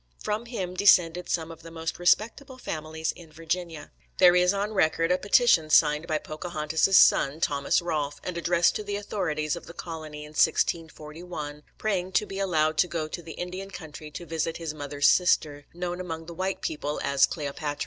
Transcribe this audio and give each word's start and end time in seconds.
From 0.23 0.47
him 0.47 0.73
descended 0.73 1.29
some 1.29 1.51
of 1.51 1.61
the 1.61 1.69
most 1.69 1.99
respectable 1.99 2.57
families 2.57 3.11
in 3.11 3.31
Virginia. 3.31 3.91
There 4.17 4.35
is 4.35 4.51
on 4.51 4.73
record 4.73 5.11
a 5.11 5.17
petition 5.19 5.69
signed 5.69 6.07
by 6.07 6.17
Pocahontas's 6.17 6.97
son, 6.97 7.39
Thomas 7.39 7.83
Rolfe, 7.83 8.19
and 8.23 8.35
addressed 8.35 8.75
to 8.77 8.83
the 8.83 8.95
authorities 8.95 9.55
of 9.55 9.67
the 9.67 9.75
colony 9.75 10.23
in 10.23 10.29
1641, 10.29 11.61
praying 11.77 12.13
to 12.13 12.25
be 12.25 12.39
allowed 12.39 12.79
to 12.79 12.87
go 12.87 13.07
to 13.09 13.21
the 13.21 13.33
Indian 13.33 13.69
country 13.69 14.09
to 14.09 14.25
visit 14.25 14.57
his 14.57 14.73
mother's 14.73 15.07
sister, 15.07 15.65
known 15.71 16.01
among 16.01 16.25
the 16.25 16.33
white 16.33 16.61
people 16.61 16.99
as 17.03 17.27
Cleopatra. 17.27 17.79